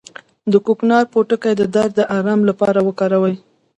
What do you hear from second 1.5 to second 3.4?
د درد د ارام لپاره وکاروئ